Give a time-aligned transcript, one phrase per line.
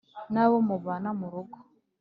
[0.33, 1.57] n‘abo mubana mu rugo.